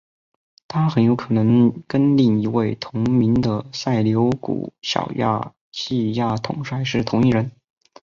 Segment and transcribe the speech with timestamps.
[0.67, 7.51] 他很有可能跟另一位同名的塞琉古小亚细亚统帅是同一人。